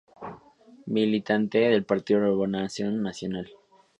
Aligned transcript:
Militante 0.87 1.59
del 1.59 1.85
partido 1.85 2.21
Renovación 2.21 3.03
Nacional. 3.03 3.51